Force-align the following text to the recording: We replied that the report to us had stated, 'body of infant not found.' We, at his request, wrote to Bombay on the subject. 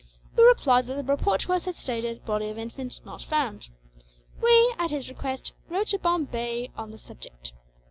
We 0.35 0.43
replied 0.43 0.87
that 0.87 0.95
the 0.95 1.03
report 1.03 1.41
to 1.41 1.53
us 1.53 1.65
had 1.65 1.75
stated, 1.75 2.25
'body 2.25 2.49
of 2.49 2.57
infant 2.57 3.01
not 3.05 3.21
found.' 3.21 3.67
We, 4.41 4.73
at 4.79 4.89
his 4.89 5.07
request, 5.09 5.53
wrote 5.69 5.89
to 5.89 5.99
Bombay 5.99 6.71
on 6.75 6.89
the 6.89 6.97
subject. 6.97 7.53